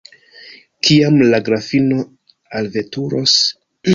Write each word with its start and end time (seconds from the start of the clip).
Kiam 0.87 1.19
la 1.33 1.41
grafino 1.49 1.99
alveturos? 2.61 3.37